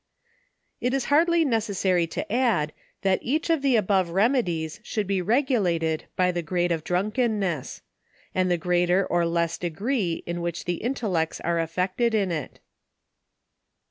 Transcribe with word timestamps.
It 0.79 0.95
is 0.95 1.05
hardly 1.13 1.45
necessary 1.45 2.07
to 2.07 2.31
add, 2.33 2.73
that 3.03 3.19
each 3.21 3.51
of 3.51 3.61
the 3.61 3.75
above 3.75 4.09
remedies 4.09 4.79
should 4.81 5.05
be 5.05 5.21
regulated 5.21 6.05
by 6.15 6.31
the 6.31 6.41
grade 6.41 6.71
of 6.71 6.83
drunken 6.83 7.39
ness, 7.39 7.83
and 8.33 8.49
the 8.49 8.57
greater 8.57 9.05
or 9.05 9.27
less 9.27 9.59
degree, 9.59 10.23
in 10.25 10.41
which 10.41 10.65
the 10.65 10.81
intel 10.83 11.11
lects 11.11 11.39
are 11.43 11.59
affected 11.59 12.15
in 12.15 12.31
it. 12.31 12.59